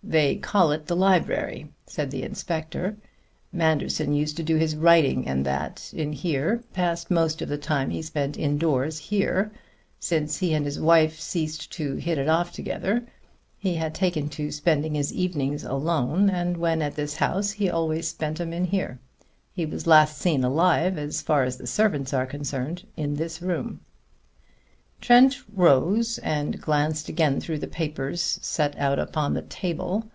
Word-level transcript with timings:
"They 0.00 0.36
call 0.36 0.70
it 0.72 0.86
the 0.86 0.96
library," 0.96 1.68
said 1.84 2.10
the 2.10 2.22
inspector. 2.22 2.96
"Manderson 3.52 4.14
used 4.14 4.38
to 4.38 4.42
do 4.42 4.56
his 4.56 4.74
writing 4.74 5.26
and 5.28 5.44
that 5.44 5.92
in 5.92 6.12
here; 6.14 6.62
passed 6.72 7.10
most 7.10 7.42
of 7.42 7.50
the 7.50 7.58
time 7.58 7.90
he 7.90 8.00
spent 8.00 8.38
indoors 8.38 8.98
here. 8.98 9.50
Since 10.00 10.38
he 10.38 10.54
and 10.54 10.64
his 10.64 10.80
wife 10.80 11.20
ceased 11.20 11.70
to 11.72 11.96
hit 11.96 12.16
it 12.16 12.26
off 12.28 12.52
together, 12.52 13.04
he 13.58 13.74
had 13.74 13.94
taken 13.94 14.30
to 14.30 14.50
spending 14.50 14.94
his 14.94 15.12
evenings 15.12 15.62
alone, 15.64 16.30
and 16.30 16.56
when 16.56 16.80
at 16.80 16.94
this 16.94 17.16
house 17.16 17.50
he 17.50 17.68
always 17.68 18.08
spent 18.08 18.40
'em 18.40 18.54
in 18.54 18.66
here. 18.66 19.00
He 19.52 19.66
was 19.66 19.86
last 19.86 20.16
seen 20.16 20.42
alive, 20.42 20.96
as 20.96 21.20
far 21.20 21.44
as 21.44 21.58
the 21.58 21.66
servants 21.66 22.14
are 22.14 22.24
concerned, 22.24 22.86
in 22.96 23.16
this 23.16 23.42
room." 23.42 23.80
Trent 25.00 25.38
rose 25.54 26.18
and 26.24 26.60
glanced 26.60 27.08
again 27.08 27.38
through 27.38 27.60
the 27.60 27.68
papers 27.68 28.20
set 28.42 28.76
out 28.78 29.16
on 29.16 29.34
the 29.34 29.42
table. 29.42 30.10